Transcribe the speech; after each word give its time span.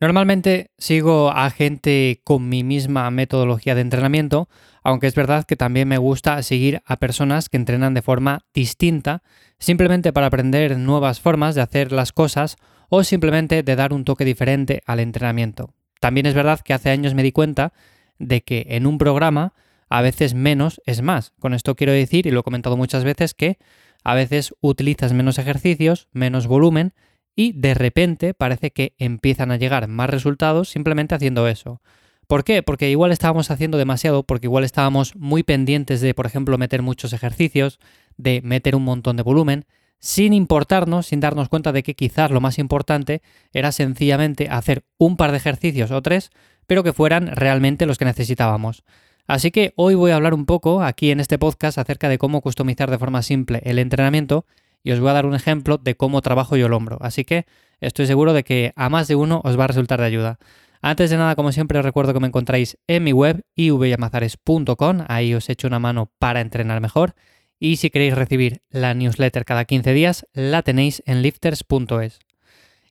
Normalmente 0.00 0.70
sigo 0.78 1.30
a 1.30 1.50
gente 1.50 2.20
con 2.22 2.48
mi 2.48 2.62
misma 2.62 3.10
metodología 3.10 3.74
de 3.74 3.80
entrenamiento, 3.80 4.48
aunque 4.84 5.08
es 5.08 5.14
verdad 5.16 5.44
que 5.44 5.56
también 5.56 5.88
me 5.88 5.98
gusta 5.98 6.40
seguir 6.44 6.82
a 6.86 6.98
personas 6.98 7.48
que 7.48 7.56
entrenan 7.56 7.94
de 7.94 8.02
forma 8.02 8.46
distinta, 8.54 9.24
simplemente 9.58 10.12
para 10.12 10.28
aprender 10.28 10.78
nuevas 10.78 11.20
formas 11.20 11.56
de 11.56 11.62
hacer 11.62 11.90
las 11.90 12.12
cosas 12.12 12.58
o 12.88 13.02
simplemente 13.02 13.64
de 13.64 13.76
dar 13.76 13.92
un 13.92 14.04
toque 14.04 14.24
diferente 14.24 14.82
al 14.86 15.00
entrenamiento. 15.00 15.74
También 15.98 16.26
es 16.26 16.34
verdad 16.34 16.60
que 16.60 16.74
hace 16.74 16.90
años 16.90 17.14
me 17.14 17.24
di 17.24 17.32
cuenta 17.32 17.72
de 18.20 18.42
que 18.42 18.66
en 18.70 18.86
un 18.86 18.98
programa 18.98 19.52
a 19.88 20.00
veces 20.00 20.32
menos 20.32 20.80
es 20.86 21.02
más. 21.02 21.32
Con 21.40 21.54
esto 21.54 21.74
quiero 21.74 21.92
decir, 21.92 22.28
y 22.28 22.30
lo 22.30 22.40
he 22.40 22.44
comentado 22.44 22.76
muchas 22.76 23.02
veces, 23.02 23.34
que 23.34 23.58
a 24.04 24.14
veces 24.14 24.54
utilizas 24.60 25.12
menos 25.12 25.38
ejercicios, 25.38 26.06
menos 26.12 26.46
volumen, 26.46 26.94
y 27.38 27.52
de 27.52 27.72
repente 27.74 28.34
parece 28.34 28.72
que 28.72 28.94
empiezan 28.98 29.52
a 29.52 29.56
llegar 29.56 29.86
más 29.86 30.10
resultados 30.10 30.70
simplemente 30.70 31.14
haciendo 31.14 31.46
eso. 31.46 31.80
¿Por 32.26 32.42
qué? 32.42 32.64
Porque 32.64 32.90
igual 32.90 33.12
estábamos 33.12 33.52
haciendo 33.52 33.78
demasiado, 33.78 34.24
porque 34.24 34.48
igual 34.48 34.64
estábamos 34.64 35.14
muy 35.14 35.44
pendientes 35.44 36.00
de, 36.00 36.14
por 36.14 36.26
ejemplo, 36.26 36.58
meter 36.58 36.82
muchos 36.82 37.12
ejercicios, 37.12 37.78
de 38.16 38.42
meter 38.42 38.74
un 38.74 38.82
montón 38.82 39.16
de 39.16 39.22
volumen, 39.22 39.66
sin 40.00 40.32
importarnos, 40.32 41.06
sin 41.06 41.20
darnos 41.20 41.48
cuenta 41.48 41.70
de 41.70 41.84
que 41.84 41.94
quizás 41.94 42.32
lo 42.32 42.40
más 42.40 42.58
importante 42.58 43.22
era 43.52 43.70
sencillamente 43.70 44.48
hacer 44.50 44.82
un 44.98 45.16
par 45.16 45.30
de 45.30 45.36
ejercicios 45.36 45.92
o 45.92 46.02
tres, 46.02 46.30
pero 46.66 46.82
que 46.82 46.92
fueran 46.92 47.28
realmente 47.36 47.86
los 47.86 47.98
que 47.98 48.04
necesitábamos. 48.04 48.82
Así 49.28 49.52
que 49.52 49.74
hoy 49.76 49.94
voy 49.94 50.10
a 50.10 50.16
hablar 50.16 50.34
un 50.34 50.44
poco 50.44 50.82
aquí 50.82 51.12
en 51.12 51.20
este 51.20 51.38
podcast 51.38 51.78
acerca 51.78 52.08
de 52.08 52.18
cómo 52.18 52.40
customizar 52.40 52.90
de 52.90 52.98
forma 52.98 53.22
simple 53.22 53.60
el 53.62 53.78
entrenamiento 53.78 54.44
y 54.88 54.92
os 54.92 55.00
voy 55.00 55.10
a 55.10 55.12
dar 55.12 55.26
un 55.26 55.34
ejemplo 55.34 55.76
de 55.76 55.96
cómo 55.96 56.22
trabajo 56.22 56.56
yo 56.56 56.64
el 56.64 56.72
hombro. 56.72 56.96
Así 57.02 57.22
que 57.22 57.44
estoy 57.78 58.06
seguro 58.06 58.32
de 58.32 58.42
que 58.42 58.72
a 58.74 58.88
más 58.88 59.06
de 59.06 59.16
uno 59.16 59.42
os 59.44 59.58
va 59.58 59.64
a 59.64 59.66
resultar 59.66 60.00
de 60.00 60.06
ayuda. 60.06 60.38
Antes 60.80 61.10
de 61.10 61.18
nada, 61.18 61.36
como 61.36 61.52
siempre, 61.52 61.78
os 61.78 61.84
recuerdo 61.84 62.14
que 62.14 62.20
me 62.20 62.28
encontráis 62.28 62.78
en 62.86 63.04
mi 63.04 63.12
web 63.12 63.44
ivyamazares.com, 63.54 65.04
ahí 65.06 65.34
os 65.34 65.50
echo 65.50 65.66
una 65.66 65.78
mano 65.78 66.10
para 66.18 66.40
entrenar 66.40 66.80
mejor. 66.80 67.14
Y 67.58 67.76
si 67.76 67.90
queréis 67.90 68.14
recibir 68.14 68.62
la 68.70 68.94
newsletter 68.94 69.44
cada 69.44 69.66
15 69.66 69.92
días, 69.92 70.26
la 70.32 70.62
tenéis 70.62 71.02
en 71.04 71.20
lifters.es. 71.20 72.20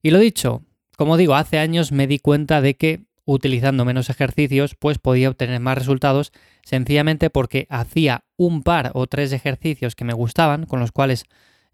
Y 0.04 0.12
lo 0.12 0.20
dicho, 0.20 0.62
como 0.98 1.18
digo, 1.18 1.34
hace 1.34 1.58
años 1.58 1.92
me 1.92 2.06
di 2.06 2.20
cuenta 2.20 2.62
de 2.62 2.76
que 2.76 3.06
utilizando 3.26 3.86
menos 3.86 4.12
ejercicios, 4.12 4.76
pues 4.76 5.00
podía 5.00 5.30
obtener 5.30 5.60
más 5.62 5.80
resultados 5.80 6.32
sencillamente 6.64 7.32
porque 7.32 7.66
hacía 7.72 8.24
un 8.36 8.62
par 8.62 8.92
o 8.94 9.08
tres 9.08 9.34
ejercicios 9.34 9.96
que 9.96 10.06
me 10.06 10.14
gustaban, 10.14 10.68
con 10.68 10.80
los 10.80 10.92
cuales 10.92 11.26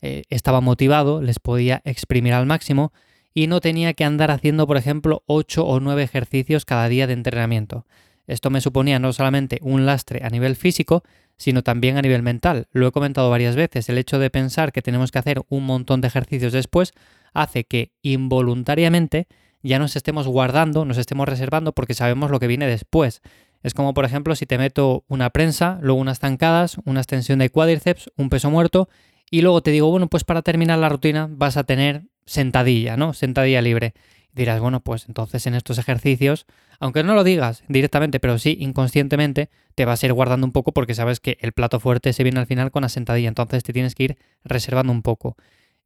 eh, 0.05 0.23
estaba 0.29 0.59
motivado, 0.59 1.21
les 1.21 1.39
podía 1.39 1.81
exprimir 1.85 2.33
al 2.33 2.45
máximo 2.45 2.91
y 3.33 3.47
no 3.47 3.61
tenía 3.61 3.93
que 3.93 4.03
andar 4.03 4.31
haciendo, 4.31 4.67
por 4.67 4.75
ejemplo, 4.75 5.23
8 5.27 5.65
o 5.65 5.79
9 5.79 6.03
ejercicios 6.03 6.65
cada 6.65 6.89
día 6.89 7.07
de 7.07 7.13
entrenamiento. 7.13 7.85
Esto 8.27 8.49
me 8.49 8.59
suponía 8.59 8.99
no 8.99 9.13
solamente 9.13 9.59
un 9.61 9.85
lastre 9.85 10.19
a 10.25 10.29
nivel 10.29 10.57
físico, 10.57 11.03
sino 11.37 11.63
también 11.63 11.95
a 11.95 12.01
nivel 12.01 12.21
mental. 12.21 12.67
Lo 12.73 12.85
he 12.85 12.91
comentado 12.91 13.29
varias 13.29 13.55
veces, 13.55 13.87
el 13.87 13.97
hecho 13.97 14.19
de 14.19 14.29
pensar 14.29 14.73
que 14.73 14.81
tenemos 14.81 15.09
que 15.09 15.19
hacer 15.19 15.41
un 15.47 15.65
montón 15.65 16.01
de 16.01 16.09
ejercicios 16.09 16.51
después 16.51 16.91
hace 17.33 17.63
que 17.63 17.93
involuntariamente 18.01 19.27
ya 19.61 19.79
nos 19.79 19.95
estemos 19.95 20.27
guardando, 20.27 20.83
nos 20.83 20.97
estemos 20.97 21.29
reservando 21.29 21.71
porque 21.71 21.93
sabemos 21.93 22.29
lo 22.29 22.41
que 22.41 22.47
viene 22.47 22.67
después. 22.67 23.21
Es 23.61 23.73
como, 23.73 23.93
por 23.93 24.03
ejemplo, 24.03 24.35
si 24.35 24.45
te 24.45 24.57
meto 24.57 25.05
una 25.07 25.29
prensa, 25.29 25.79
luego 25.81 26.01
unas 26.01 26.19
zancadas, 26.19 26.75
una 26.83 26.99
extensión 26.99 27.39
de 27.39 27.49
cuádriceps, 27.49 28.11
un 28.17 28.29
peso 28.29 28.51
muerto 28.51 28.89
y 29.33 29.41
luego 29.41 29.63
te 29.63 29.71
digo, 29.71 29.89
bueno, 29.89 30.09
pues 30.09 30.23
para 30.23 30.43
terminar 30.43 30.77
la 30.77 30.89
rutina 30.89 31.27
vas 31.27 31.57
a 31.57 31.63
tener 31.63 32.03
sentadilla, 32.27 32.97
¿no? 32.97 33.13
Sentadilla 33.13 33.63
libre. 33.63 33.95
Y 34.31 34.35
dirás, 34.35 34.59
bueno, 34.59 34.81
pues 34.81 35.05
entonces 35.07 35.47
en 35.47 35.55
estos 35.55 35.79
ejercicios, 35.79 36.45
aunque 36.79 37.01
no 37.01 37.15
lo 37.15 37.23
digas 37.23 37.63
directamente, 37.67 38.19
pero 38.19 38.37
sí 38.37 38.55
inconscientemente, 38.59 39.49
te 39.73 39.85
vas 39.85 40.03
a 40.03 40.05
ir 40.05 40.13
guardando 40.13 40.45
un 40.45 40.51
poco 40.51 40.71
porque 40.71 40.93
sabes 40.93 41.19
que 41.19 41.39
el 41.41 41.51
plato 41.51 41.79
fuerte 41.79 42.13
se 42.13 42.21
viene 42.21 42.41
al 42.41 42.45
final 42.45 42.69
con 42.69 42.83
la 42.83 42.89
sentadilla, 42.89 43.27
entonces 43.27 43.63
te 43.63 43.73
tienes 43.73 43.95
que 43.95 44.03
ir 44.03 44.17
reservando 44.43 44.93
un 44.93 45.01
poco. 45.01 45.35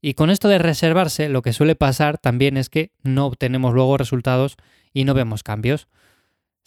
Y 0.01 0.15
con 0.15 0.29
esto 0.29 0.49
de 0.49 0.57
reservarse, 0.57 1.29
lo 1.29 1.41
que 1.41 1.53
suele 1.53 1.75
pasar 1.75 2.17
también 2.17 2.57
es 2.57 2.67
que 2.67 2.91
no 3.01 3.27
obtenemos 3.27 3.73
luego 3.73 3.95
resultados 3.97 4.57
y 4.91 5.05
no 5.05 5.13
vemos 5.13 5.43
cambios. 5.43 5.87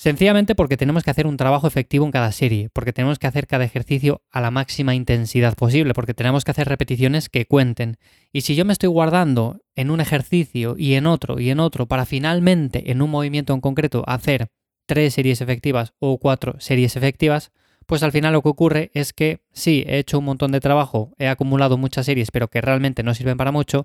Sencillamente 0.00 0.54
porque 0.54 0.78
tenemos 0.78 1.04
que 1.04 1.10
hacer 1.10 1.26
un 1.26 1.36
trabajo 1.36 1.66
efectivo 1.66 2.06
en 2.06 2.10
cada 2.10 2.32
serie, 2.32 2.70
porque 2.72 2.94
tenemos 2.94 3.18
que 3.18 3.26
hacer 3.26 3.46
cada 3.46 3.66
ejercicio 3.66 4.22
a 4.30 4.40
la 4.40 4.50
máxima 4.50 4.94
intensidad 4.94 5.54
posible, 5.54 5.92
porque 5.92 6.14
tenemos 6.14 6.42
que 6.42 6.52
hacer 6.52 6.66
repeticiones 6.66 7.28
que 7.28 7.44
cuenten. 7.44 7.98
Y 8.32 8.40
si 8.40 8.54
yo 8.54 8.64
me 8.64 8.72
estoy 8.72 8.88
guardando 8.88 9.60
en 9.74 9.90
un 9.90 10.00
ejercicio 10.00 10.74
y 10.78 10.94
en 10.94 11.04
otro 11.04 11.38
y 11.38 11.50
en 11.50 11.60
otro 11.60 11.84
para 11.84 12.06
finalmente 12.06 12.90
en 12.90 13.02
un 13.02 13.10
movimiento 13.10 13.52
en 13.52 13.60
concreto 13.60 14.02
hacer 14.06 14.48
tres 14.86 15.12
series 15.12 15.42
efectivas 15.42 15.92
o 15.98 16.16
cuatro 16.16 16.58
series 16.60 16.96
efectivas, 16.96 17.52
pues 17.84 18.02
al 18.02 18.10
final 18.12 18.32
lo 18.32 18.40
que 18.40 18.48
ocurre 18.48 18.90
es 18.94 19.12
que 19.12 19.42
sí, 19.52 19.84
he 19.86 19.98
hecho 19.98 20.20
un 20.20 20.24
montón 20.24 20.50
de 20.50 20.60
trabajo, 20.60 21.12
he 21.18 21.28
acumulado 21.28 21.76
muchas 21.76 22.06
series, 22.06 22.30
pero 22.30 22.48
que 22.48 22.62
realmente 22.62 23.02
no 23.02 23.12
sirven 23.12 23.36
para 23.36 23.52
mucho, 23.52 23.84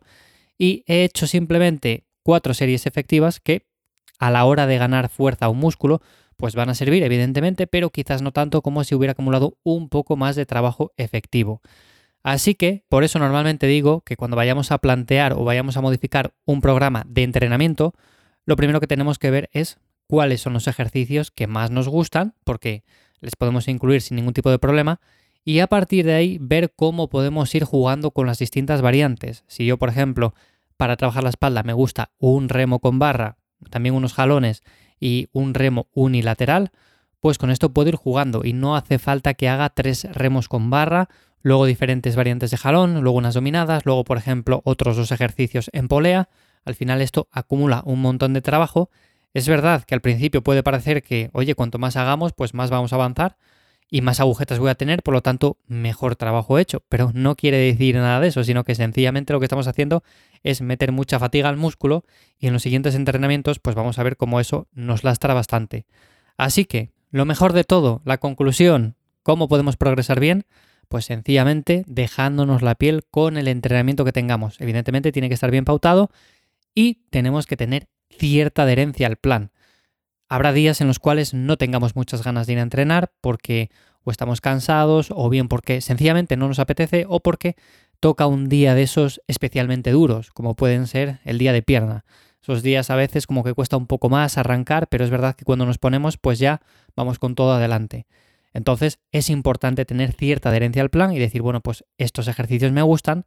y 0.57 0.85
he 0.87 1.03
hecho 1.03 1.27
simplemente 1.27 2.05
cuatro 2.23 2.53
series 2.53 2.85
efectivas 2.85 3.41
que 3.41 3.65
a 4.19 4.31
la 4.31 4.45
hora 4.45 4.67
de 4.67 4.77
ganar 4.77 5.09
fuerza 5.09 5.49
o 5.49 5.53
músculo, 5.53 6.01
pues 6.37 6.55
van 6.55 6.69
a 6.69 6.75
servir 6.75 7.03
evidentemente, 7.03 7.67
pero 7.67 7.89
quizás 7.89 8.21
no 8.21 8.31
tanto 8.31 8.61
como 8.61 8.83
si 8.83 8.95
hubiera 8.95 9.13
acumulado 9.13 9.57
un 9.63 9.89
poco 9.89 10.17
más 10.17 10.35
de 10.35 10.45
trabajo 10.45 10.91
efectivo. 10.97 11.61
Así 12.23 12.55
que, 12.55 12.83
por 12.89 13.03
eso 13.03 13.19
normalmente 13.19 13.67
digo 13.67 14.01
que 14.01 14.17
cuando 14.17 14.35
vayamos 14.35 14.71
a 14.71 14.79
plantear 14.79 15.33
o 15.33 15.43
vayamos 15.43 15.77
a 15.77 15.81
modificar 15.81 16.33
un 16.45 16.59
programa 16.59 17.05
de 17.07 17.23
entrenamiento, 17.23 17.93
lo 18.45 18.55
primero 18.55 18.79
que 18.79 18.87
tenemos 18.87 19.19
que 19.19 19.31
ver 19.31 19.49
es 19.53 19.77
cuáles 20.07 20.41
son 20.41 20.53
los 20.53 20.67
ejercicios 20.67 21.31
que 21.31 21.47
más 21.47 21.71
nos 21.71 21.87
gustan, 21.87 22.33
porque 22.43 22.83
les 23.21 23.35
podemos 23.35 23.67
incluir 23.67 24.01
sin 24.01 24.15
ningún 24.15 24.33
tipo 24.33 24.49
de 24.49 24.59
problema, 24.59 24.99
y 25.43 25.59
a 25.59 25.67
partir 25.67 26.05
de 26.05 26.15
ahí 26.15 26.37
ver 26.41 26.73
cómo 26.75 27.09
podemos 27.09 27.53
ir 27.53 27.63
jugando 27.63 28.11
con 28.11 28.25
las 28.25 28.39
distintas 28.39 28.81
variantes. 28.81 29.43
Si 29.47 29.65
yo, 29.65 29.77
por 29.77 29.89
ejemplo, 29.89 30.33
para 30.77 30.97
trabajar 30.97 31.23
la 31.23 31.29
espalda 31.29 31.61
me 31.61 31.73
gusta 31.73 32.11
un 32.17 32.49
remo 32.49 32.79
con 32.79 32.97
barra 32.97 33.37
también 33.69 33.95
unos 33.95 34.13
jalones 34.13 34.63
y 34.99 35.29
un 35.33 35.53
remo 35.53 35.87
unilateral, 35.93 36.71
pues 37.19 37.37
con 37.37 37.49
esto 37.49 37.73
puedo 37.73 37.89
ir 37.89 37.95
jugando 37.95 38.41
y 38.43 38.53
no 38.53 38.75
hace 38.75 38.99
falta 38.99 39.33
que 39.33 39.49
haga 39.49 39.69
tres 39.69 40.07
remos 40.13 40.47
con 40.47 40.69
barra, 40.69 41.09
luego 41.41 41.65
diferentes 41.65 42.15
variantes 42.15 42.51
de 42.51 42.57
jalón, 42.57 43.01
luego 43.01 43.17
unas 43.17 43.33
dominadas, 43.33 43.85
luego 43.85 44.03
por 44.03 44.17
ejemplo 44.17 44.61
otros 44.63 44.97
dos 44.97 45.11
ejercicios 45.11 45.69
en 45.73 45.87
polea. 45.87 46.29
Al 46.65 46.75
final 46.75 47.01
esto 47.01 47.27
acumula 47.31 47.83
un 47.85 48.01
montón 48.01 48.33
de 48.33 48.41
trabajo. 48.41 48.89
Es 49.33 49.47
verdad 49.47 49.83
que 49.83 49.93
al 49.93 50.01
principio 50.01 50.41
puede 50.43 50.63
parecer 50.63 51.03
que, 51.03 51.29
oye, 51.33 51.55
cuanto 51.55 51.77
más 51.77 51.97
hagamos, 51.97 52.33
pues 52.33 52.53
más 52.53 52.69
vamos 52.69 52.93
a 52.93 52.95
avanzar, 52.95 53.37
y 53.95 54.01
más 54.01 54.19
agujetas 54.19 54.59
voy 54.59 54.69
a 54.69 54.75
tener, 54.75 55.03
por 55.03 55.13
lo 55.13 55.21
tanto, 55.21 55.57
mejor 55.67 56.17
trabajo 56.17 56.59
hecho. 56.59 56.83
Pero 56.89 57.11
no 57.13 57.37
quiere 57.37 57.55
decir 57.55 57.95
nada 57.95 58.19
de 58.19 58.27
eso, 58.27 58.43
sino 58.43 58.65
que 58.65 58.75
sencillamente 58.75 59.31
lo 59.31 59.39
que 59.39 59.45
estamos 59.45 59.67
haciendo 59.67 60.03
es 60.43 60.59
meter 60.59 60.91
mucha 60.91 61.17
fatiga 61.17 61.47
al 61.47 61.55
músculo 61.55 62.03
y 62.37 62.47
en 62.47 62.51
los 62.51 62.61
siguientes 62.61 62.93
entrenamientos 62.95 63.59
pues 63.59 63.73
vamos 63.73 63.97
a 63.97 64.03
ver 64.03 64.17
cómo 64.17 64.41
eso 64.41 64.67
nos 64.73 65.05
lastra 65.05 65.33
bastante. 65.33 65.85
Así 66.35 66.65
que, 66.65 66.91
lo 67.09 67.23
mejor 67.23 67.53
de 67.53 67.63
todo, 67.63 68.01
la 68.03 68.17
conclusión, 68.17 68.97
¿cómo 69.23 69.47
podemos 69.47 69.77
progresar 69.77 70.19
bien? 70.19 70.43
Pues 70.89 71.05
sencillamente 71.05 71.85
dejándonos 71.87 72.63
la 72.63 72.75
piel 72.75 73.05
con 73.09 73.37
el 73.37 73.47
entrenamiento 73.47 74.03
que 74.03 74.11
tengamos. 74.11 74.59
Evidentemente 74.59 75.13
tiene 75.13 75.29
que 75.29 75.35
estar 75.35 75.51
bien 75.51 75.63
pautado 75.63 76.09
y 76.73 76.95
tenemos 77.11 77.47
que 77.47 77.55
tener 77.55 77.87
cierta 78.09 78.63
adherencia 78.63 79.07
al 79.07 79.15
plan. 79.15 79.51
Habrá 80.35 80.51
días 80.51 80.81
en 80.81 80.87
los 80.87 80.99
cuales 80.99 81.33
no 81.33 81.55
tengamos 81.55 81.95
muchas 81.95 82.21
ganas 82.21 82.45
de 82.45 82.51
ir 82.51 82.59
a 82.59 82.63
entrenar 82.63 83.13
porque 83.21 83.69
o 84.03 84.11
estamos 84.11 84.41
cansados 84.41 85.07
o 85.15 85.29
bien 85.29 85.47
porque 85.47 85.79
sencillamente 85.79 86.35
no 86.35 86.49
nos 86.49 86.59
apetece 86.59 87.05
o 87.07 87.21
porque 87.21 87.55
toca 88.01 88.27
un 88.27 88.49
día 88.49 88.75
de 88.75 88.83
esos 88.83 89.21
especialmente 89.27 89.91
duros, 89.91 90.31
como 90.31 90.57
pueden 90.57 90.87
ser 90.87 91.21
el 91.23 91.37
día 91.37 91.53
de 91.53 91.61
pierna. 91.61 92.03
Esos 92.43 92.63
días 92.63 92.89
a 92.89 92.97
veces 92.97 93.27
como 93.27 93.45
que 93.45 93.53
cuesta 93.53 93.77
un 93.77 93.87
poco 93.87 94.09
más 94.09 94.37
arrancar, 94.37 94.89
pero 94.89 95.05
es 95.05 95.09
verdad 95.09 95.37
que 95.37 95.45
cuando 95.45 95.65
nos 95.65 95.77
ponemos 95.77 96.17
pues 96.17 96.37
ya 96.37 96.59
vamos 96.97 97.17
con 97.17 97.33
todo 97.33 97.53
adelante. 97.53 98.05
Entonces 98.51 98.99
es 99.13 99.29
importante 99.29 99.85
tener 99.85 100.11
cierta 100.11 100.49
adherencia 100.49 100.81
al 100.81 100.89
plan 100.89 101.13
y 101.13 101.17
decir, 101.17 101.43
bueno, 101.43 101.61
pues 101.61 101.85
estos 101.97 102.27
ejercicios 102.27 102.73
me 102.73 102.81
gustan, 102.81 103.25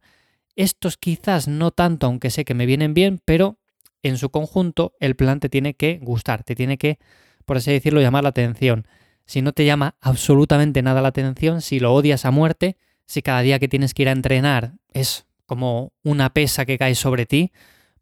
estos 0.55 0.97
quizás 0.97 1.47
no 1.47 1.71
tanto, 1.71 2.05
aunque 2.05 2.29
sé 2.29 2.45
que 2.45 2.53
me 2.53 2.67
vienen 2.67 2.93
bien, 2.93 3.19
pero 3.25 3.57
en 4.03 4.17
su 4.17 4.29
conjunto 4.29 4.93
el 4.99 5.15
plan 5.15 5.39
te 5.39 5.49
tiene 5.49 5.73
que 5.73 5.99
gustar, 6.01 6.43
te 6.43 6.55
tiene 6.55 6.77
que, 6.77 6.99
por 7.45 7.57
así 7.57 7.71
decirlo, 7.71 8.01
llamar 8.01 8.23
la 8.23 8.29
atención. 8.29 8.87
Si 9.25 9.41
no 9.41 9.51
te 9.51 9.65
llama 9.65 9.95
absolutamente 10.01 10.81
nada 10.81 11.01
la 11.01 11.09
atención, 11.09 11.61
si 11.61 11.79
lo 11.79 11.93
odias 11.93 12.25
a 12.25 12.31
muerte, 12.31 12.77
si 13.05 13.21
cada 13.21 13.41
día 13.41 13.59
que 13.59 13.67
tienes 13.67 13.93
que 13.93 14.03
ir 14.03 14.09
a 14.09 14.13
entrenar 14.13 14.73
es 14.93 15.25
como 15.45 15.93
una 16.03 16.31
pesa 16.31 16.65
que 16.65 16.77
cae 16.77 16.95
sobre 16.95 17.25
ti, 17.25 17.51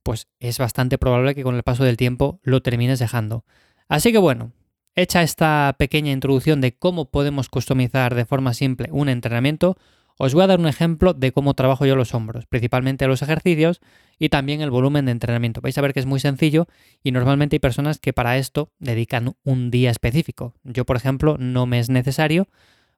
pues 0.04 0.28
es 0.40 0.58
bastante 0.58 0.98
probable 0.98 1.36
que 1.36 1.44
con 1.44 1.56
el 1.56 1.64
paso 1.64 1.84
del 1.84 1.98
tiempo 1.98 2.40
lo 2.44 2.62
termines 2.62 3.00
dejando. 3.00 3.46
Así 3.90 4.12
que 4.12 4.18
bueno, 4.18 4.52
hecha 4.96 5.22
esta 5.22 5.76
pequeña 5.78 6.12
introducción 6.12 6.60
de 6.60 6.78
cómo 6.78 7.12
podemos 7.12 7.50
customizar 7.50 8.16
de 8.16 8.26
forma 8.26 8.54
simple 8.54 8.90
un 8.92 9.10
entrenamiento, 9.10 9.78
Os 10.18 10.34
voy 10.34 10.44
a 10.44 10.48
dar 10.48 10.60
un 10.60 10.68
ejemplo 10.68 11.14
de 11.14 11.32
cómo 11.32 11.54
trabajo 11.54 11.86
yo 11.86 11.96
los 11.96 12.14
hombros, 12.14 12.46
principalmente 12.48 13.08
los 13.08 13.22
ejercicios 13.22 13.82
y 14.18 14.30
también 14.30 14.62
el 14.62 14.72
volumen 14.72 15.06
de 15.06 15.12
entrenamiento. 15.12 15.62
Vais 15.62 15.78
a 15.78 15.82
ver 15.82 15.94
que 15.94 16.00
es 16.00 16.08
muy 16.08 16.20
sencillo 16.20 16.68
y 17.04 17.12
normalmente 17.12 17.56
hay 17.56 17.60
personas 17.60 18.00
que 18.00 18.14
para 18.14 18.38
esto 18.38 18.72
dedican 18.80 19.36
un 19.44 19.70
día 19.70 19.92
específico. 19.92 20.56
Yo, 20.64 20.86
por 20.86 20.98
ejemplo, 20.98 21.38
no 21.38 21.68
me 21.68 21.80
es 21.80 21.90
necesario 21.90 22.48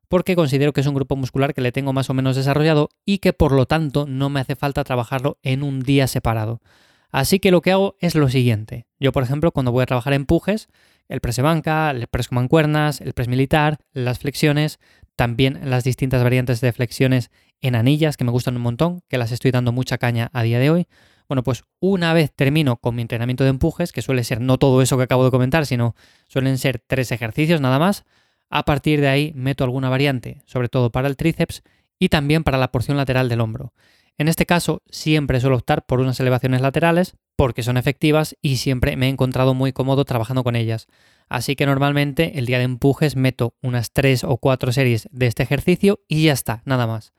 porque 0.08 0.36
considero 0.36 0.74
que 0.74 0.82
es 0.82 0.88
un 0.88 0.96
grupo 0.96 1.16
muscular 1.16 1.54
que 1.54 1.62
le 1.62 1.72
tengo 1.72 1.94
más 1.94 2.10
o 2.10 2.14
menos 2.14 2.36
desarrollado 2.36 2.90
y 3.06 3.20
que 3.20 3.34
por 3.34 3.52
lo 3.52 3.66
tanto 3.66 4.06
no 4.08 4.30
me 4.30 4.40
hace 4.40 4.56
falta 4.56 4.84
trabajarlo 4.84 5.38
en 5.44 5.62
un 5.62 5.82
día 5.82 6.08
separado. 6.08 6.62
Así 7.12 7.40
que 7.40 7.52
lo 7.52 7.62
que 7.62 7.72
hago 7.72 7.96
es 8.00 8.16
lo 8.16 8.30
siguiente. 8.30 8.88
Yo, 9.00 9.12
por 9.12 9.24
ejemplo, 9.24 9.52
cuando 9.52 9.72
voy 9.72 9.84
a 9.84 9.88
trabajar 9.88 10.14
empujes, 10.14 10.70
el 11.08 11.22
press 11.22 11.38
de 11.38 11.42
banca, 11.42 11.90
el 11.92 12.08
press 12.08 12.28
con 12.28 12.38
mancuernas, 12.38 13.02
el 13.02 13.14
press 13.14 13.28
militar, 13.28 13.80
las 13.94 14.20
flexiones, 14.20 14.80
también 15.20 15.60
las 15.66 15.84
distintas 15.84 16.24
variantes 16.24 16.62
de 16.62 16.72
flexiones 16.72 17.30
en 17.60 17.76
anillas 17.76 18.16
que 18.16 18.24
me 18.24 18.32
gustan 18.32 18.56
un 18.56 18.62
montón, 18.62 19.02
que 19.10 19.18
las 19.18 19.34
estoy 19.34 19.52
dando 19.52 19.74
mucha 19.74 19.98
caña 19.98 20.30
a 20.32 20.44
día 20.44 20.60
de 20.60 20.70
hoy. 20.70 20.88
Bueno, 21.28 21.44
pues 21.44 21.66
una 21.82 22.14
vez 22.14 22.32
termino 22.34 22.78
con 22.78 22.96
mi 22.96 23.02
entrenamiento 23.02 23.44
de 23.44 23.50
empujes, 23.50 23.92
que 23.92 24.02
suele 24.02 24.24
ser 24.24 24.40
no 24.40 24.58
todo 24.58 24.82
eso 24.82 24.96
que 24.96 25.04
acabo 25.04 25.26
de 25.26 25.32
comentar, 25.32 25.66
sino 25.66 25.94
suelen 26.30 26.58
ser 26.58 26.80
tres 26.80 27.12
ejercicios 27.12 27.60
nada 27.60 27.80
más, 27.80 28.06
a 28.50 28.64
partir 28.64 29.02
de 29.02 29.10
ahí 29.10 29.34
meto 29.36 29.66
alguna 29.66 29.90
variante, 29.90 30.42
sobre 30.46 30.70
todo 30.70 30.90
para 30.90 31.10
el 31.10 31.18
tríceps 31.18 31.64
y 32.00 32.08
también 32.08 32.46
para 32.46 32.58
la 32.58 32.72
porción 32.72 32.96
lateral 32.96 33.28
del 33.28 33.42
hombro. 33.42 33.74
En 34.20 34.28
este 34.28 34.46
caso, 34.46 34.84
siempre 34.90 35.40
suelo 35.40 35.56
optar 35.56 35.86
por 35.86 36.02
unas 36.02 36.20
elevaciones 36.20 36.60
laterales 36.60 37.16
porque 37.38 37.64
son 37.64 37.78
efectivas 37.78 38.36
y 38.42 38.58
siempre 38.58 38.98
me 38.98 39.06
he 39.06 39.10
encontrado 39.10 39.54
muy 39.54 39.72
cómodo 39.72 40.04
trabajando 40.04 40.44
con 40.44 40.58
ellas. 40.58 40.88
Así 41.30 41.56
que 41.56 41.66
normalmente 41.66 42.38
el 42.38 42.46
día 42.46 42.58
de 42.58 42.66
empujes 42.66 43.16
meto 43.16 43.56
unas 43.62 43.94
3 43.94 44.26
o 44.26 44.36
4 44.36 44.74
series 44.74 45.08
de 45.14 45.28
este 45.28 45.44
ejercicio 45.44 46.02
y 46.10 46.24
ya 46.24 46.34
está, 46.34 46.62
nada 46.66 46.86
más. 46.86 47.14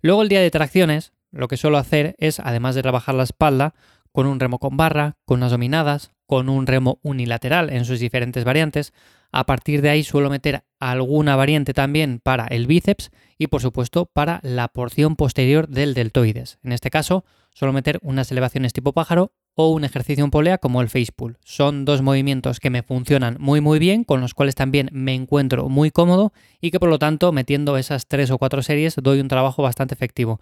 Luego 0.00 0.22
el 0.22 0.30
día 0.30 0.40
de 0.40 0.50
tracciones, 0.50 1.12
lo 1.32 1.48
que 1.48 1.58
suelo 1.58 1.76
hacer 1.76 2.16
es, 2.18 2.40
además 2.40 2.74
de 2.74 2.80
trabajar 2.80 3.14
la 3.14 3.24
espalda, 3.24 3.74
con 4.10 4.26
un 4.26 4.40
remo 4.40 4.58
con 4.58 4.78
barra, 4.78 5.18
con 5.26 5.40
unas 5.40 5.50
dominadas, 5.50 6.12
con 6.28 6.50
un 6.50 6.66
remo 6.66 7.00
unilateral 7.02 7.70
en 7.70 7.86
sus 7.86 8.00
diferentes 8.00 8.44
variantes. 8.44 8.92
A 9.32 9.46
partir 9.46 9.80
de 9.80 9.88
ahí 9.88 10.04
suelo 10.04 10.28
meter 10.28 10.62
alguna 10.78 11.36
variante 11.36 11.72
también 11.72 12.20
para 12.22 12.46
el 12.46 12.66
bíceps 12.66 13.10
y 13.38 13.46
por 13.46 13.62
supuesto 13.62 14.04
para 14.04 14.38
la 14.42 14.68
porción 14.68 15.16
posterior 15.16 15.68
del 15.68 15.94
deltoides. 15.94 16.58
En 16.62 16.72
este 16.72 16.90
caso 16.90 17.24
suelo 17.54 17.72
meter 17.72 17.98
unas 18.02 18.30
elevaciones 18.30 18.74
tipo 18.74 18.92
pájaro 18.92 19.32
o 19.54 19.70
un 19.70 19.84
ejercicio 19.84 20.22
en 20.22 20.30
polea 20.30 20.58
como 20.58 20.82
el 20.82 20.90
face 20.90 21.12
pull. 21.16 21.38
Son 21.44 21.86
dos 21.86 22.02
movimientos 22.02 22.60
que 22.60 22.68
me 22.68 22.82
funcionan 22.82 23.38
muy 23.40 23.62
muy 23.62 23.78
bien, 23.78 24.04
con 24.04 24.20
los 24.20 24.34
cuales 24.34 24.54
también 24.54 24.90
me 24.92 25.14
encuentro 25.14 25.70
muy 25.70 25.90
cómodo 25.90 26.34
y 26.60 26.70
que 26.70 26.78
por 26.78 26.90
lo 26.90 26.98
tanto 26.98 27.32
metiendo 27.32 27.78
esas 27.78 28.06
tres 28.06 28.30
o 28.30 28.36
cuatro 28.36 28.60
series 28.60 28.96
doy 29.02 29.20
un 29.20 29.28
trabajo 29.28 29.62
bastante 29.62 29.94
efectivo. 29.94 30.40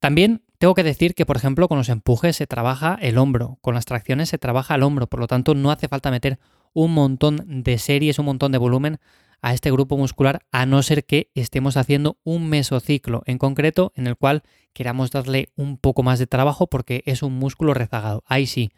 También 0.00 0.42
tengo 0.62 0.74
que 0.74 0.84
decir 0.84 1.16
que, 1.16 1.26
por 1.26 1.36
ejemplo, 1.36 1.66
con 1.66 1.76
los 1.76 1.88
empujes 1.88 2.36
se 2.36 2.46
trabaja 2.46 2.96
el 3.02 3.18
hombro, 3.18 3.58
con 3.62 3.74
las 3.74 3.84
tracciones 3.84 4.28
se 4.28 4.38
trabaja 4.38 4.76
el 4.76 4.84
hombro, 4.84 5.08
por 5.08 5.18
lo 5.18 5.26
tanto 5.26 5.56
no 5.56 5.72
hace 5.72 5.88
falta 5.88 6.12
meter 6.12 6.38
un 6.72 6.94
montón 6.94 7.64
de 7.64 7.78
series, 7.78 8.20
un 8.20 8.26
montón 8.26 8.52
de 8.52 8.58
volumen 8.58 9.00
a 9.40 9.54
este 9.54 9.72
grupo 9.72 9.96
muscular, 9.96 10.46
a 10.52 10.64
no 10.64 10.80
ser 10.84 11.04
que 11.04 11.32
estemos 11.34 11.76
haciendo 11.76 12.16
un 12.22 12.48
mesociclo 12.48 13.24
en 13.26 13.38
concreto 13.38 13.92
en 13.96 14.06
el 14.06 14.14
cual 14.14 14.44
queramos 14.72 15.10
darle 15.10 15.48
un 15.56 15.78
poco 15.78 16.04
más 16.04 16.20
de 16.20 16.28
trabajo 16.28 16.68
porque 16.68 17.02
es 17.06 17.24
un 17.24 17.32
músculo 17.40 17.74
rezagado. 17.74 18.22
Ahí 18.28 18.46
sí. 18.46 18.70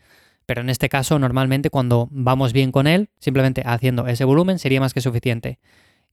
Pero 0.47 0.63
en 0.63 0.71
este 0.71 0.89
caso, 0.89 1.19
normalmente 1.19 1.69
cuando 1.69 2.09
vamos 2.11 2.55
bien 2.55 2.73
con 2.73 2.87
él, 2.87 3.11
simplemente 3.21 3.63
haciendo 3.67 4.07
ese 4.07 4.25
volumen 4.25 4.59
sería 4.59 4.81
más 4.81 4.95
que 4.95 5.03
suficiente. 5.03 5.59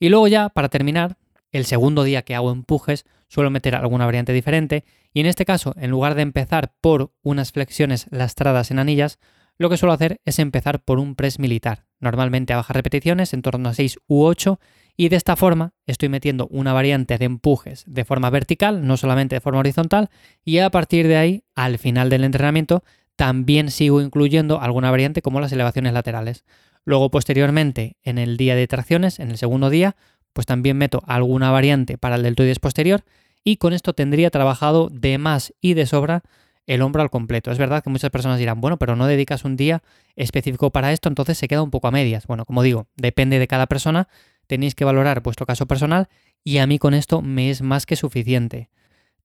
Y 0.01 0.09
luego 0.09 0.27
ya, 0.27 0.49
para 0.49 0.67
terminar, 0.67 1.15
el 1.53 1.63
segundo 1.63 2.03
día 2.03 2.23
que 2.23 2.35
hago 2.35 2.51
empujes, 2.51 3.05
suelo 3.31 3.49
meter 3.49 3.75
alguna 3.75 4.05
variante 4.05 4.33
diferente. 4.33 4.83
Y 5.13 5.21
en 5.21 5.25
este 5.25 5.45
caso, 5.45 5.73
en 5.77 5.89
lugar 5.89 6.15
de 6.15 6.21
empezar 6.21 6.73
por 6.81 7.13
unas 7.23 7.53
flexiones 7.53 8.07
lastradas 8.11 8.71
en 8.71 8.79
anillas, 8.79 9.19
lo 9.57 9.69
que 9.69 9.77
suelo 9.77 9.93
hacer 9.93 10.19
es 10.25 10.37
empezar 10.37 10.83
por 10.83 10.99
un 10.99 11.15
press 11.15 11.39
militar, 11.39 11.85
normalmente 11.99 12.51
a 12.51 12.57
bajas 12.57 12.75
repeticiones, 12.75 13.33
en 13.33 13.41
torno 13.41 13.69
a 13.69 13.73
6 13.73 13.99
u 14.07 14.25
8, 14.25 14.59
y 14.97 15.07
de 15.07 15.15
esta 15.15 15.37
forma 15.37 15.73
estoy 15.85 16.09
metiendo 16.09 16.47
una 16.47 16.73
variante 16.73 17.17
de 17.17 17.23
empujes 17.23 17.85
de 17.87 18.03
forma 18.03 18.29
vertical, 18.29 18.85
no 18.85 18.97
solamente 18.97 19.37
de 19.37 19.41
forma 19.41 19.59
horizontal, 19.59 20.09
y 20.43 20.57
a 20.57 20.69
partir 20.69 21.07
de 21.07 21.15
ahí, 21.15 21.43
al 21.55 21.77
final 21.77 22.09
del 22.09 22.25
entrenamiento, 22.25 22.83
también 23.15 23.71
sigo 23.71 24.01
incluyendo 24.01 24.59
alguna 24.59 24.91
variante 24.91 25.21
como 25.21 25.39
las 25.39 25.53
elevaciones 25.53 25.93
laterales. 25.93 26.43
Luego, 26.83 27.09
posteriormente, 27.11 27.95
en 28.03 28.17
el 28.17 28.35
día 28.35 28.55
de 28.55 28.67
tracciones, 28.67 29.19
en 29.19 29.31
el 29.31 29.37
segundo 29.37 29.69
día, 29.69 29.95
pues 30.33 30.45
también 30.45 30.77
meto 30.77 31.03
alguna 31.05 31.51
variante 31.51 31.97
para 31.97 32.15
el 32.15 32.23
deltoides 32.23 32.59
posterior 32.59 33.03
y 33.43 33.57
con 33.57 33.73
esto 33.73 33.93
tendría 33.93 34.29
trabajado 34.29 34.89
de 34.89 35.17
más 35.17 35.53
y 35.61 35.73
de 35.73 35.85
sobra 35.85 36.23
el 36.67 36.81
hombro 36.81 37.01
al 37.01 37.09
completo. 37.09 37.51
Es 37.51 37.57
verdad 37.57 37.83
que 37.83 37.89
muchas 37.89 38.11
personas 38.11 38.39
dirán, 38.39 38.61
bueno, 38.61 38.77
pero 38.77 38.95
no 38.95 39.07
dedicas 39.07 39.43
un 39.43 39.57
día 39.57 39.81
específico 40.15 40.69
para 40.69 40.91
esto, 40.91 41.09
entonces 41.09 41.37
se 41.37 41.47
queda 41.47 41.63
un 41.63 41.71
poco 41.71 41.87
a 41.87 41.91
medias. 41.91 42.27
Bueno, 42.27 42.45
como 42.45 42.63
digo, 42.63 42.87
depende 42.95 43.39
de 43.39 43.47
cada 43.47 43.67
persona, 43.67 44.07
tenéis 44.47 44.75
que 44.75 44.85
valorar 44.85 45.21
vuestro 45.21 45.45
caso 45.45 45.65
personal 45.65 46.07
y 46.43 46.59
a 46.59 46.67
mí 46.67 46.79
con 46.79 46.93
esto 46.93 47.21
me 47.21 47.49
es 47.49 47.61
más 47.61 47.85
que 47.85 47.95
suficiente. 47.95 48.69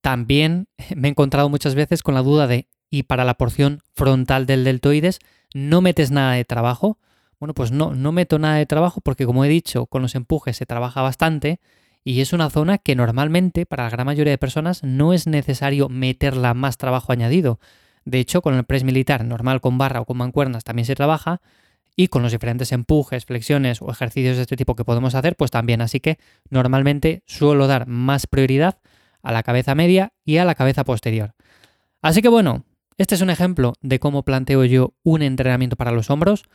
También 0.01 0.67
me 0.95 1.07
he 1.07 1.11
encontrado 1.11 1.49
muchas 1.49 1.75
veces 1.75 2.03
con 2.03 2.15
la 2.15 2.21
duda 2.21 2.47
de, 2.47 2.67
¿y 2.89 3.03
para 3.03 3.25
la 3.25 3.35
porción 3.35 3.81
frontal 3.93 4.45
del 4.45 4.63
deltoides 4.63 5.19
no 5.53 5.81
metes 5.81 6.11
nada 6.11 6.33
de 6.33 6.45
trabajo? 6.45 6.97
Bueno, 7.39 7.53
pues 7.53 7.71
no, 7.71 7.93
no 7.93 8.11
meto 8.11 8.39
nada 8.39 8.55
de 8.55 8.65
trabajo 8.65 9.01
porque 9.01 9.25
como 9.25 9.45
he 9.45 9.49
dicho, 9.49 9.85
con 9.85 10.01
los 10.01 10.15
empujes 10.15 10.57
se 10.57 10.65
trabaja 10.65 11.01
bastante 11.01 11.59
y 12.03 12.21
es 12.21 12.33
una 12.33 12.49
zona 12.49 12.77
que 12.77 12.95
normalmente 12.95 13.65
para 13.65 13.83
la 13.83 13.89
gran 13.89 14.05
mayoría 14.05 14.31
de 14.31 14.37
personas 14.37 14.83
no 14.83 15.13
es 15.13 15.27
necesario 15.27 15.89
meterla 15.89 16.53
más 16.53 16.77
trabajo 16.77 17.11
añadido. 17.11 17.59
De 18.05 18.19
hecho, 18.19 18.41
con 18.41 18.55
el 18.55 18.63
press 18.63 18.83
militar 18.85 19.25
normal 19.25 19.59
con 19.59 19.77
barra 19.77 19.99
o 19.99 20.05
con 20.05 20.17
mancuernas 20.17 20.63
también 20.63 20.85
se 20.85 20.95
trabaja 20.95 21.41
y 21.97 22.07
con 22.07 22.23
los 22.23 22.31
diferentes 22.31 22.71
empujes, 22.71 23.25
flexiones 23.25 23.81
o 23.81 23.91
ejercicios 23.91 24.37
de 24.37 24.43
este 24.43 24.55
tipo 24.55 24.75
que 24.75 24.85
podemos 24.85 25.15
hacer, 25.15 25.35
pues 25.35 25.51
también. 25.51 25.81
Así 25.81 25.99
que 25.99 26.17
normalmente 26.49 27.23
suelo 27.25 27.67
dar 27.67 27.87
más 27.87 28.27
prioridad 28.27 28.79
a 29.21 29.33
la 29.33 29.43
cabeza 29.43 29.75
media 29.75 30.13
y 30.23 30.37
a 30.37 30.45
la 30.45 30.55
cabeza 30.55 30.85
posterior. 30.85 31.33
Así 32.01 32.21
que 32.21 32.29
bueno, 32.29 32.63
este 32.97 33.15
es 33.15 33.21
un 33.21 33.29
ejemplo 33.29 33.73
de 33.81 33.99
cómo 33.99 34.23
planteo 34.23 34.63
yo 34.63 34.93
un 35.03 35.23
entrenamiento 35.23 35.75
para 35.75 35.91
los 35.91 36.09
hombros. 36.09 36.45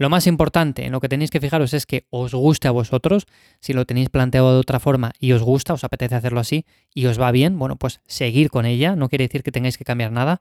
Lo 0.00 0.08
más 0.08 0.26
importante 0.26 0.86
en 0.86 0.92
lo 0.92 1.00
que 1.00 1.10
tenéis 1.10 1.30
que 1.30 1.40
fijaros 1.40 1.74
es 1.74 1.84
que 1.84 2.06
os 2.08 2.32
guste 2.32 2.66
a 2.66 2.70
vosotros. 2.70 3.26
Si 3.60 3.74
lo 3.74 3.84
tenéis 3.84 4.08
planteado 4.08 4.54
de 4.54 4.58
otra 4.58 4.80
forma 4.80 5.12
y 5.20 5.32
os 5.32 5.42
gusta, 5.42 5.74
os 5.74 5.84
apetece 5.84 6.14
hacerlo 6.14 6.40
así 6.40 6.64
y 6.94 7.04
os 7.04 7.20
va 7.20 7.30
bien, 7.32 7.58
bueno, 7.58 7.76
pues 7.76 8.00
seguir 8.06 8.48
con 8.48 8.64
ella. 8.64 8.96
No 8.96 9.10
quiere 9.10 9.24
decir 9.24 9.42
que 9.42 9.52
tengáis 9.52 9.76
que 9.76 9.84
cambiar 9.84 10.10
nada. 10.10 10.40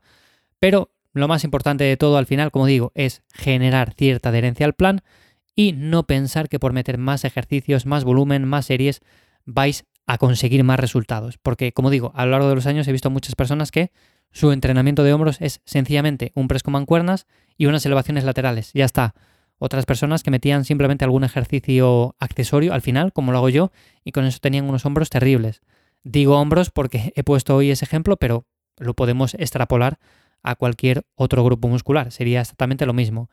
Pero 0.60 0.94
lo 1.12 1.28
más 1.28 1.44
importante 1.44 1.84
de 1.84 1.98
todo 1.98 2.18
al 2.18 2.26
final, 2.26 2.52
como 2.52 2.68
digo, 2.68 2.94
es 2.96 3.22
generar 3.34 3.94
cierta 3.96 4.30
adherencia 4.30 4.66
al 4.66 4.76
plan 4.76 5.02
y 5.54 5.74
no 5.74 6.04
pensar 6.08 6.48
que 6.48 6.58
por 6.58 6.72
meter 6.72 6.98
más 6.98 7.26
ejercicios, 7.26 7.86
más 7.86 8.06
volumen, 8.06 8.46
más 8.46 8.68
series, 8.68 9.02
vais 9.44 9.84
a 10.06 10.18
conseguir 10.18 10.64
más 10.64 10.80
resultados. 10.80 11.38
Porque, 11.38 11.74
como 11.74 11.90
digo, 11.90 12.14
a 12.16 12.24
lo 12.24 12.32
largo 12.32 12.48
de 12.48 12.56
los 12.56 12.66
años 12.66 12.88
he 12.88 12.94
visto 12.94 13.10
muchas 13.10 13.36
personas 13.36 13.72
que 13.72 13.92
su 14.32 14.54
entrenamiento 14.54 15.04
de 15.04 15.12
hombros 15.12 15.42
es 15.42 15.60
sencillamente 15.66 16.32
un 16.34 16.48
press 16.48 16.64
con 16.64 16.72
mancuernas 16.72 17.28
y 17.58 17.66
unas 17.66 17.86
elevaciones 17.86 18.24
laterales. 18.24 18.72
Ya 18.74 18.86
está 18.86 19.16
otras 19.60 19.86
personas 19.86 20.24
que 20.24 20.32
metían 20.32 20.66
simplemente 20.66 21.06
algún 21.06 21.24
ejercicio 21.24 22.16
accesorio 22.20 22.74
al 22.74 22.82
final, 22.82 23.14
como 23.14 23.32
lo 23.32 23.38
hago 23.38 23.50
yo, 23.50 23.72
y 24.04 24.12
con 24.12 24.26
eso 24.26 24.40
tenían 24.42 24.68
unos 24.68 24.86
hombros 24.86 25.10
terribles. 25.10 25.62
Digo 26.04 26.40
hombros 26.40 26.72
porque 26.72 27.14
he 27.16 27.24
puesto 27.24 27.56
hoy 27.56 27.70
ese 27.70 27.86
ejemplo, 27.86 28.18
pero 28.18 28.46
lo 28.78 28.96
podemos 28.96 29.34
extrapolar 29.36 30.00
a 30.42 30.56
cualquier 30.56 31.06
otro 31.16 31.44
grupo 31.44 31.68
muscular. 31.68 32.12
Sería 32.12 32.42
exactamente 32.42 32.86
lo 32.86 32.94
mismo. 32.94 33.30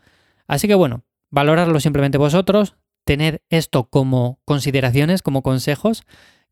Así 0.47 0.67
que 0.69 0.75
bueno, 0.75 1.05
valorarlo 1.31 1.79
simplemente 1.81 2.19
vosotros, 2.19 2.75
tener 3.05 3.43
esto 3.49 3.85
como 3.85 4.41
consideraciones, 4.45 5.23
como 5.23 5.43
consejos 5.43 6.03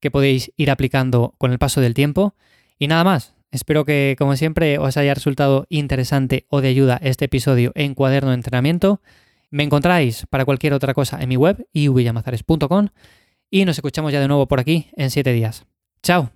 que 0.00 0.10
podéis 0.10 0.52
ir 0.56 0.70
aplicando 0.70 1.34
con 1.38 1.50
el 1.50 1.58
paso 1.58 1.80
del 1.80 1.94
tiempo. 1.94 2.34
Y 2.78 2.86
nada 2.88 3.04
más. 3.04 3.34
Espero 3.50 3.84
que, 3.84 4.16
como 4.18 4.34
siempre, 4.34 4.78
os 4.78 4.96
haya 4.96 5.14
resultado 5.14 5.66
interesante 5.68 6.44
o 6.48 6.60
de 6.60 6.66
ayuda 6.66 6.98
este 7.00 7.26
episodio 7.26 7.70
en 7.76 7.94
cuaderno 7.94 8.30
de 8.30 8.34
entrenamiento. 8.34 9.00
Me 9.54 9.62
encontráis 9.62 10.26
para 10.30 10.44
cualquier 10.44 10.72
otra 10.72 10.94
cosa 10.94 11.22
en 11.22 11.28
mi 11.28 11.36
web, 11.36 11.68
ivyamazares.com, 11.72 12.88
y 13.52 13.64
nos 13.64 13.78
escuchamos 13.78 14.12
ya 14.12 14.18
de 14.20 14.26
nuevo 14.26 14.48
por 14.48 14.58
aquí 14.58 14.88
en 14.96 15.12
7 15.12 15.32
días. 15.32 15.64
¡Chao! 16.02 16.32